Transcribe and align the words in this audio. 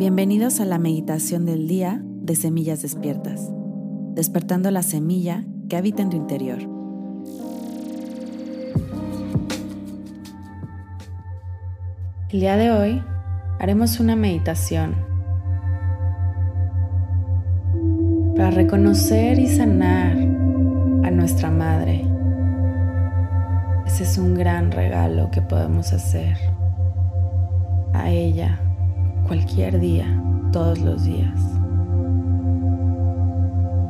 Bienvenidos 0.00 0.60
a 0.60 0.64
la 0.64 0.78
meditación 0.78 1.44
del 1.44 1.68
día 1.68 2.00
de 2.02 2.34
Semillas 2.34 2.80
Despiertas, 2.80 3.50
despertando 4.14 4.70
la 4.70 4.82
semilla 4.82 5.44
que 5.68 5.76
habita 5.76 6.00
en 6.00 6.08
tu 6.08 6.16
interior. 6.16 6.58
El 12.30 12.40
día 12.40 12.56
de 12.56 12.70
hoy 12.70 13.02
haremos 13.58 14.00
una 14.00 14.16
meditación 14.16 14.96
para 18.36 18.52
reconocer 18.52 19.38
y 19.38 19.48
sanar 19.48 20.16
a 20.16 21.10
nuestra 21.10 21.50
madre. 21.50 22.06
Ese 23.84 24.04
es 24.04 24.16
un 24.16 24.34
gran 24.34 24.72
regalo 24.72 25.30
que 25.30 25.42
podemos 25.42 25.92
hacer 25.92 26.38
a 27.92 28.08
ella 28.08 28.69
cualquier 29.30 29.78
día, 29.78 30.06
todos 30.50 30.80
los 30.80 31.04
días. 31.04 31.38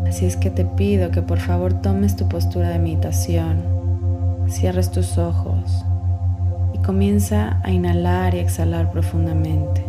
Así 0.06 0.26
es 0.26 0.36
que 0.36 0.50
te 0.50 0.66
pido 0.66 1.10
que 1.10 1.22
por 1.22 1.38
favor 1.38 1.72
tomes 1.80 2.14
tu 2.14 2.28
postura 2.28 2.68
de 2.68 2.78
meditación, 2.78 3.62
cierres 4.50 4.90
tus 4.90 5.16
ojos 5.16 5.82
y 6.74 6.78
comienza 6.80 7.58
a 7.62 7.70
inhalar 7.70 8.34
y 8.34 8.40
exhalar 8.40 8.92
profundamente. 8.92 9.82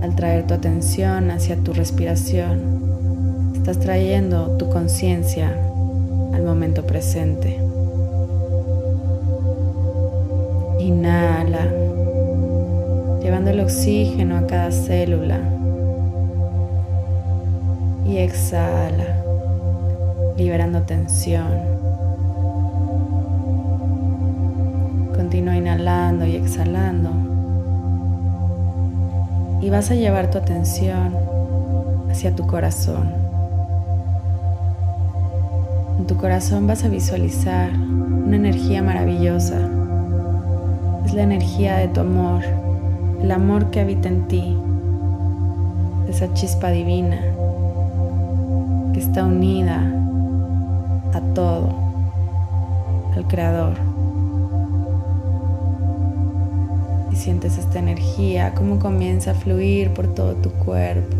Al 0.00 0.14
traer 0.14 0.46
tu 0.46 0.54
atención 0.54 1.32
hacia 1.32 1.56
tu 1.56 1.72
respiración, 1.72 3.52
estás 3.56 3.80
trayendo 3.80 4.56
tu 4.58 4.70
conciencia 4.70 5.48
al 6.32 6.44
momento 6.44 6.86
presente. 6.86 7.61
Inhala, 10.82 11.68
llevando 13.22 13.50
el 13.50 13.60
oxígeno 13.60 14.36
a 14.36 14.46
cada 14.48 14.72
célula. 14.72 15.38
Y 18.04 18.16
exhala, 18.16 19.22
liberando 20.36 20.82
tensión. 20.82 21.52
Continúa 25.14 25.56
inhalando 25.56 26.26
y 26.26 26.34
exhalando. 26.34 27.10
Y 29.60 29.70
vas 29.70 29.88
a 29.92 29.94
llevar 29.94 30.32
tu 30.32 30.38
atención 30.38 31.14
hacia 32.10 32.34
tu 32.34 32.44
corazón. 32.48 33.08
En 36.00 36.08
tu 36.08 36.16
corazón 36.16 36.66
vas 36.66 36.82
a 36.82 36.88
visualizar 36.88 37.70
una 37.70 38.34
energía 38.34 38.82
maravillosa 38.82 39.60
es 41.04 41.14
la 41.14 41.22
energía 41.22 41.76
de 41.76 41.88
tu 41.88 42.00
amor, 42.00 42.42
el 43.22 43.30
amor 43.30 43.70
que 43.70 43.80
habita 43.80 44.08
en 44.08 44.28
ti, 44.28 44.56
esa 46.08 46.32
chispa 46.34 46.70
divina 46.70 47.20
que 48.92 49.00
está 49.00 49.24
unida 49.24 49.80
a 51.12 51.20
todo, 51.34 51.70
al 53.16 53.26
Creador. 53.26 53.74
Y 57.10 57.16
sientes 57.16 57.58
esta 57.58 57.78
energía, 57.78 58.54
cómo 58.54 58.78
comienza 58.78 59.32
a 59.32 59.34
fluir 59.34 59.92
por 59.92 60.08
todo 60.14 60.34
tu 60.34 60.50
cuerpo, 60.50 61.16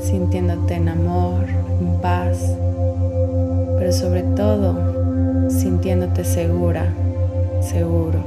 sintiéndote 0.00 0.74
en 0.74 0.88
amor, 0.88 1.44
en 1.80 2.00
paz, 2.00 2.38
pero 3.78 3.92
sobre 3.92 4.22
todo 4.22 5.50
sintiéndote 5.50 6.24
segura 6.24 6.92
seguro. 7.66 8.22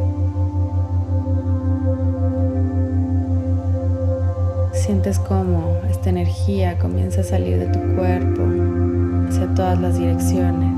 Sientes 4.73 5.17
cómo 5.19 5.77
esta 5.89 6.09
energía 6.09 6.77
comienza 6.77 7.21
a 7.21 7.23
salir 7.23 7.57
de 7.57 7.67
tu 7.67 7.79
cuerpo 7.95 8.43
hacia 9.29 9.47
todas 9.55 9.79
las 9.79 9.97
direcciones, 9.97 10.77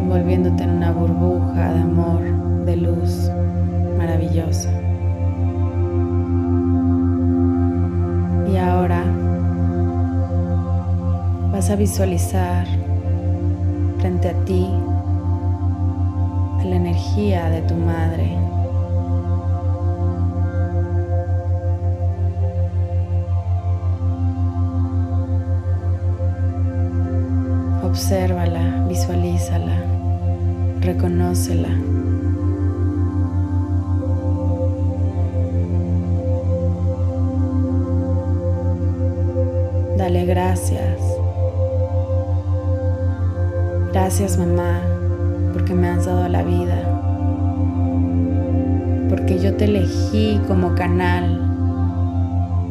envolviéndote 0.00 0.64
en 0.64 0.70
una 0.70 0.90
burbuja 0.90 1.72
de 1.72 1.80
amor, 1.80 2.22
de 2.64 2.76
luz 2.76 3.30
maravillosa. 3.96 4.70
Y 8.52 8.56
ahora 8.56 9.04
vas 11.52 11.70
a 11.70 11.76
visualizar 11.76 12.66
frente 13.98 14.28
a 14.28 14.44
ti 14.44 14.68
la 16.66 16.76
energía 16.76 17.48
de 17.50 17.62
tu 17.62 17.74
madre. 17.74 18.36
Obsérvala, 27.82 28.86
visualízala, 28.88 29.82
reconócela. 30.80 31.70
Dale 39.96 40.26
gracias. 40.26 41.00
Gracias 43.92 44.36
mamá 44.38 44.95
porque 45.66 45.80
me 45.80 45.88
has 45.88 46.06
dado 46.06 46.28
la 46.28 46.44
vida, 46.44 46.80
porque 49.08 49.40
yo 49.40 49.56
te 49.56 49.64
elegí 49.64 50.40
como 50.46 50.76
canal 50.76 51.40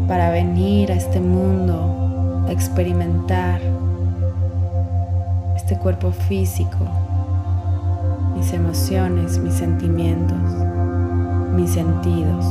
para 0.07 0.29
venir 0.29 0.94
a 0.94 0.95
este 0.95 1.19
mundo 1.19 2.45
a 2.47 2.53
experimentar 2.53 3.59
este 5.57 5.78
cuerpo 5.78 6.11
físico, 6.11 6.88
mis 8.33 8.53
emociones, 8.53 9.39
mis 9.39 9.56
sentimientos, 9.56 10.39
mis 11.53 11.72
sentidos. 11.72 12.45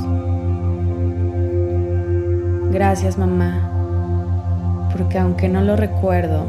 Gracias 2.71 3.17
mamá, 3.17 4.91
porque 4.93 5.19
aunque 5.19 5.49
no 5.49 5.63
lo 5.63 5.75
recuerdo, 5.75 6.45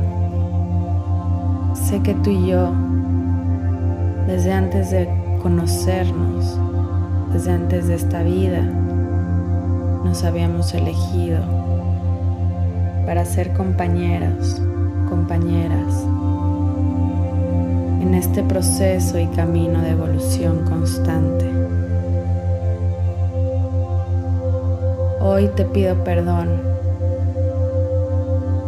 sé 1.75 2.01
que 2.01 2.13
tú 2.15 2.31
y 2.31 2.47
yo 2.47 2.73
desde 4.27 4.51
antes 4.53 4.89
de 4.89 5.07
conocernos, 5.41 6.57
desde 7.31 7.51
antes 7.51 7.87
de 7.87 7.95
esta 7.95 8.23
vida, 8.23 8.61
nos 10.03 10.23
habíamos 10.23 10.73
elegido 10.73 11.41
para 13.05 13.23
ser 13.23 13.53
compañeros, 13.53 14.61
compañeras 15.09 16.05
en 18.01 18.15
este 18.15 18.41
proceso 18.43 19.19
y 19.19 19.27
camino 19.27 19.81
de 19.81 19.91
evolución 19.91 20.65
constante. 20.65 21.45
Hoy 25.21 25.49
te 25.55 25.65
pido 25.65 26.03
perdón 26.03 26.61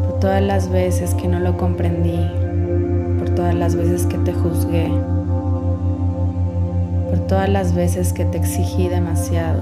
por 0.03 0.19
todas 0.19 0.41
las 0.41 0.69
veces 0.69 1.16
que 1.16 1.28
no 1.28 1.39
lo 1.39 1.57
comprendí, 1.57 2.19
por 3.18 3.29
todas 3.29 3.56
las 3.56 3.75
veces 3.75 4.06
que 4.06 4.18
te 4.19 4.34
juzgué 4.34 4.91
por 7.09 7.19
todas 7.19 7.50
las 7.50 7.73
veces 7.73 8.13
que 8.13 8.25
te 8.25 8.38
exigí 8.38 8.88
demasiado. 8.88 9.62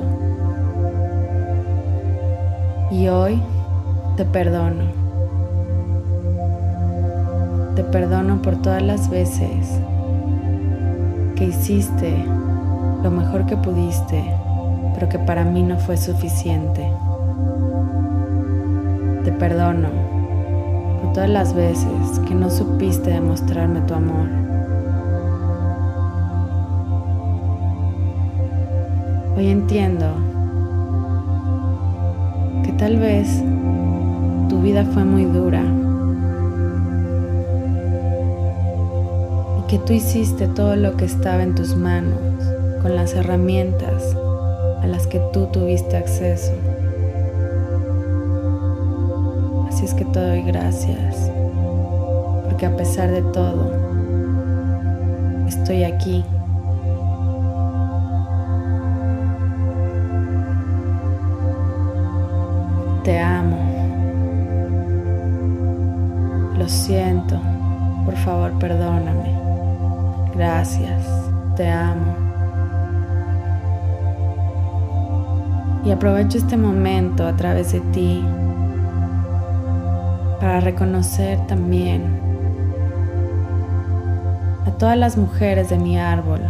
Y 2.92 3.08
hoy 3.08 3.42
te 4.18 4.26
perdono. 4.26 4.84
Te 7.76 7.84
perdono 7.84 8.42
por 8.42 8.62
todas 8.62 8.82
las 8.82 9.10
veces 9.10 9.80
que 11.36 11.46
hiciste 11.46 12.16
lo 13.04 13.12
mejor 13.12 13.46
que 13.46 13.58
pudiste, 13.58 14.24
pero 14.94 15.10
que 15.10 15.20
para 15.20 15.44
mí 15.44 15.62
no 15.62 15.78
fue 15.78 15.98
suficiente. 15.98 16.90
Te 19.24 19.32
perdono 19.34 19.90
por 21.02 21.14
todas 21.14 21.30
las 21.30 21.54
veces 21.54 22.20
que 22.28 22.34
no 22.34 22.50
supiste 22.50 23.12
demostrarme 23.12 23.82
tu 23.82 23.94
amor 23.94 24.45
Hoy 29.38 29.50
entiendo 29.50 30.06
que 32.64 32.72
tal 32.72 32.98
vez 32.98 33.28
tu 34.48 34.62
vida 34.62 34.86
fue 34.86 35.04
muy 35.04 35.26
dura 35.26 35.62
y 39.60 39.68
que 39.68 39.78
tú 39.80 39.92
hiciste 39.92 40.48
todo 40.48 40.78
lo 40.78 40.96
que 40.96 41.04
estaba 41.04 41.44
en 41.44 41.54
tus 41.54 41.76
manos 41.76 42.18
con 42.82 42.96
las 42.96 43.14
herramientas 43.14 44.16
a 44.82 44.88
las 44.88 45.06
que 45.06 45.20
tú 45.34 45.48
tuviste 45.48 45.98
acceso. 45.98 46.54
Así 49.68 49.84
es 49.84 49.94
que 49.96 50.06
te 50.06 50.20
doy 50.20 50.44
gracias, 50.44 51.30
porque 52.46 52.68
a 52.68 52.78
pesar 52.78 53.12
de 53.12 53.22
todo, 53.22 53.74
estoy 55.46 55.84
aquí 55.84 56.24
favor 68.24 68.52
perdóname. 68.60 69.34
Gracias, 70.34 71.06
te 71.56 71.70
amo. 71.70 72.16
Y 75.86 75.92
aprovecho 75.92 76.38
este 76.38 76.58
momento 76.58 77.28
a 77.28 77.36
través 77.36 77.72
de 77.72 77.80
ti 77.92 78.24
para 80.40 80.60
reconocer 80.60 81.40
también 81.48 82.20
a 84.66 84.72
todas 84.72 84.98
las 84.98 85.18
mujeres 85.18 85.70
de 85.70 85.78
mi 85.78 86.00
árbol. 86.00 86.42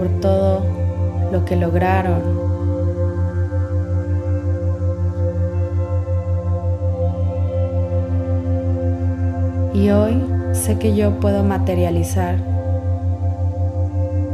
por 0.00 0.08
todo 0.22 0.64
lo 1.30 1.44
que 1.44 1.56
lograron. 1.56 2.49
Y 9.72 9.90
hoy 9.90 10.20
sé 10.52 10.78
que 10.78 10.96
yo 10.96 11.20
puedo 11.20 11.44
materializar 11.44 12.36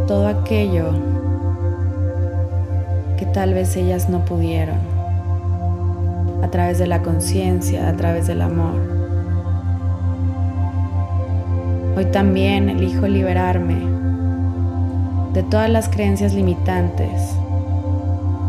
todo 0.06 0.28
aquello 0.28 0.92
que 3.18 3.26
tal 3.26 3.52
vez 3.52 3.76
ellas 3.76 4.08
no 4.08 4.24
pudieron, 4.24 4.78
a 6.42 6.48
través 6.48 6.78
de 6.78 6.86
la 6.86 7.02
conciencia, 7.02 7.88
a 7.88 7.92
través 7.96 8.26
del 8.26 8.40
amor. 8.40 8.74
Hoy 11.96 12.06
también 12.06 12.70
elijo 12.70 13.06
liberarme 13.06 13.76
de 15.34 15.42
todas 15.42 15.68
las 15.68 15.88
creencias 15.90 16.32
limitantes, 16.32 17.36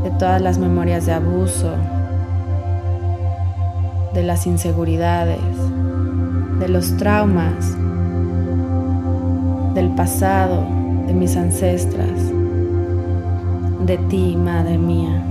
de 0.03 0.11
todas 0.11 0.41
las 0.41 0.57
memorias 0.57 1.05
de 1.05 1.13
abuso, 1.13 1.73
de 4.13 4.23
las 4.23 4.47
inseguridades, 4.47 5.39
de 6.59 6.69
los 6.69 6.97
traumas, 6.97 7.77
del 9.73 9.89
pasado, 9.89 10.65
de 11.05 11.13
mis 11.13 11.35
ancestras 11.37 12.31
de 13.87 13.97
ti, 14.09 14.35
Madre 14.35 14.77
mía. 14.77 15.23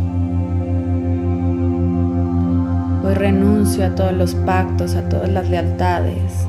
Hoy 3.04 3.12
renuncio 3.12 3.84
a 3.84 3.94
todos 3.94 4.14
los 4.14 4.34
pactos, 4.34 4.94
a 4.94 5.08
todas 5.10 5.28
las 5.28 5.50
lealtades 5.50 6.48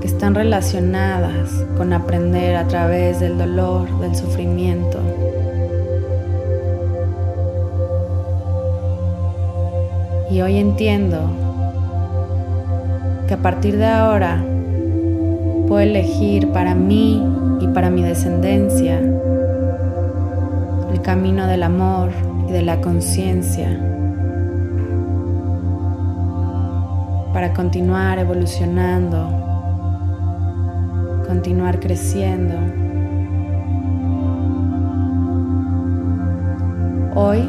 que 0.00 0.06
están 0.06 0.36
relacionadas 0.36 1.64
con 1.76 1.92
aprender 1.92 2.54
a 2.54 2.68
través 2.68 3.18
del 3.18 3.36
dolor, 3.36 3.98
del 3.98 4.14
sufrimiento. 4.14 5.00
Y 10.30 10.40
hoy 10.40 10.58
entiendo 10.58 11.49
que 13.30 13.34
a 13.34 13.42
partir 13.42 13.76
de 13.76 13.86
ahora 13.86 14.44
puedo 15.68 15.78
elegir 15.78 16.48
para 16.48 16.74
mí 16.74 17.24
y 17.60 17.68
para 17.68 17.88
mi 17.88 18.02
descendencia 18.02 18.98
el 20.92 21.00
camino 21.00 21.46
del 21.46 21.62
amor 21.62 22.10
y 22.48 22.50
de 22.50 22.62
la 22.62 22.80
conciencia 22.80 23.68
para 27.32 27.54
continuar 27.54 28.18
evolucionando, 28.18 29.28
continuar 31.24 31.78
creciendo. 31.78 32.56
Hoy 37.14 37.48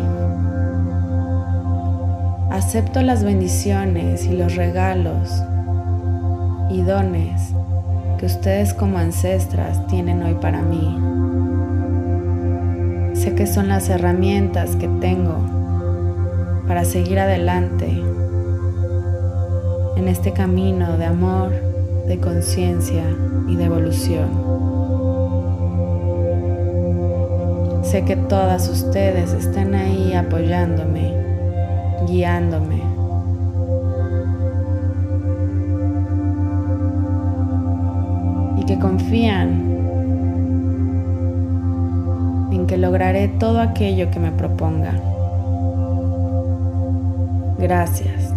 acepto 2.51 3.01
las 3.01 3.23
bendiciones 3.23 4.27
y 4.27 4.37
los 4.37 4.55
regalos 4.55 5.43
y 6.71 6.81
dones 6.81 7.53
que 8.17 8.25
ustedes 8.25 8.73
como 8.73 8.97
ancestras 8.97 9.85
tienen 9.87 10.23
hoy 10.23 10.35
para 10.35 10.61
mí. 10.61 10.97
Sé 13.15 13.35
que 13.35 13.45
son 13.45 13.67
las 13.67 13.89
herramientas 13.89 14.75
que 14.75 14.87
tengo 14.87 15.37
para 16.67 16.85
seguir 16.85 17.19
adelante 17.19 17.87
en 19.97 20.07
este 20.07 20.31
camino 20.31 20.97
de 20.97 21.05
amor, 21.05 21.51
de 22.07 22.19
conciencia 22.19 23.03
y 23.47 23.55
de 23.55 23.65
evolución. 23.65 24.29
Sé 27.83 28.05
que 28.05 28.15
todas 28.15 28.69
ustedes 28.69 29.33
están 29.33 29.75
ahí 29.75 30.13
apoyándome, 30.13 31.13
guiándome. 32.07 32.90
Confían 38.81 39.71
que 42.71 42.77
lograré 42.77 43.27
todo 43.27 43.59
aquello 43.59 44.09
que 44.11 44.19
me 44.21 44.31
proponga. 44.31 44.93
Gracias. 47.59 48.33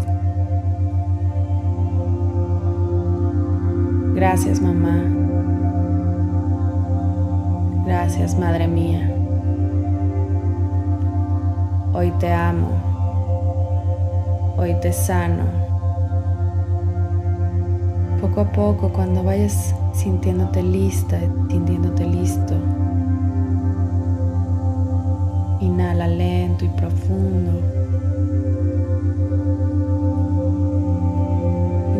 Gracias 4.13 4.61
mamá. 4.61 5.05
Gracias 7.87 8.37
Madre 8.37 8.67
mía. 8.67 9.09
Hoy 11.93 12.11
te 12.19 12.33
amo. 12.33 12.71
Hoy 14.57 14.75
te 14.81 14.93
sano. 14.93 15.45
Poco 18.21 18.41
a 18.41 18.51
poco, 18.51 18.89
cuando 18.89 19.23
vayas 19.23 19.77
sintiéndote 19.95 20.63
lista, 20.63 21.19
sintiéndote 21.49 22.05
listo, 22.05 22.55
Inhala 25.65 26.07
lento 26.07 26.65
y 26.67 26.69
profundo. 26.69 27.53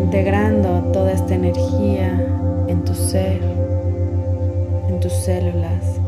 Integrando 0.03 0.83
toda 0.93 1.13
esta 1.13 1.35
energía 1.35 2.11
en 2.67 2.85
tu 2.85 2.95
ser, 2.95 3.41
en 4.89 5.01
tus 5.01 5.13
células. 5.13 5.99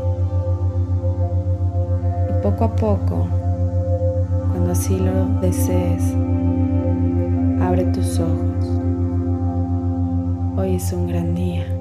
Y 2.29 2.43
poco 2.43 2.65
a 2.65 2.75
poco, 2.75 3.27
cuando 4.51 4.71
así 4.71 4.95
lo 4.99 5.39
desees, 5.41 6.13
abre 7.59 7.85
tus 7.85 8.19
ojos. 8.19 8.81
Hoy 10.57 10.75
es 10.75 10.93
un 10.93 11.07
gran 11.07 11.33
día. 11.33 11.76